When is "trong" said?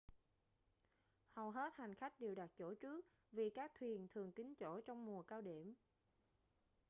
4.81-5.05